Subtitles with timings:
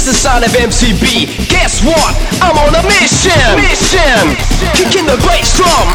[0.00, 1.50] This is Son of MCB.
[1.50, 2.16] Guess what?
[2.40, 3.36] I'm on a mission.
[3.60, 4.32] Mission.
[4.72, 5.88] Kicking the bass drum.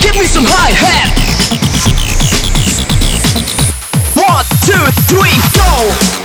[0.00, 1.12] Give me some hi hat.
[4.16, 6.22] One, two, three, go.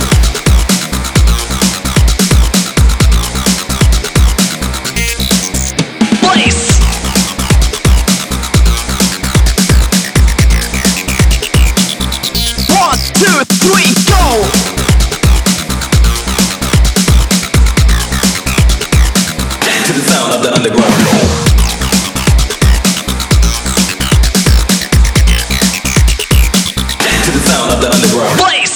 [13.18, 14.77] Two, three, go!
[19.88, 20.92] to the sound of the underground.
[27.24, 28.38] to the sound of the underground.
[28.38, 28.67] Blaze!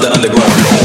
[0.00, 0.75] the underground.